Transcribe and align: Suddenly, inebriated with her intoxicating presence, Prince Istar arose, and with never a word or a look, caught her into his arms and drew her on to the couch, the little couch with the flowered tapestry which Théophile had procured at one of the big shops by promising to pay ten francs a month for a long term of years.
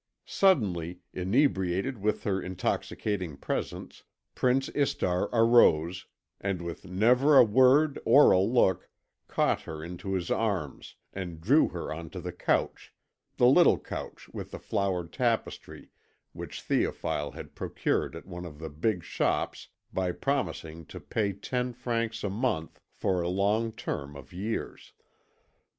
Suddenly, 0.25 1.01
inebriated 1.13 1.99
with 1.99 2.23
her 2.23 2.41
intoxicating 2.41 3.37
presence, 3.37 4.01
Prince 4.33 4.67
Istar 4.69 5.25
arose, 5.31 6.07
and 6.39 6.59
with 6.63 6.85
never 6.85 7.37
a 7.37 7.43
word 7.43 7.99
or 8.03 8.31
a 8.31 8.39
look, 8.39 8.89
caught 9.27 9.61
her 9.61 9.83
into 9.83 10.15
his 10.15 10.31
arms 10.31 10.95
and 11.13 11.39
drew 11.39 11.67
her 11.67 11.93
on 11.93 12.09
to 12.09 12.19
the 12.19 12.31
couch, 12.33 12.91
the 13.37 13.45
little 13.45 13.77
couch 13.77 14.27
with 14.29 14.49
the 14.49 14.57
flowered 14.57 15.13
tapestry 15.13 15.91
which 16.33 16.63
Théophile 16.67 17.35
had 17.35 17.53
procured 17.53 18.15
at 18.15 18.25
one 18.25 18.43
of 18.43 18.57
the 18.57 18.71
big 18.71 19.03
shops 19.03 19.67
by 19.93 20.11
promising 20.11 20.83
to 20.87 20.99
pay 20.99 21.31
ten 21.31 21.73
francs 21.73 22.23
a 22.23 22.29
month 22.31 22.79
for 22.91 23.21
a 23.21 23.29
long 23.29 23.71
term 23.71 24.15
of 24.15 24.33
years. 24.33 24.93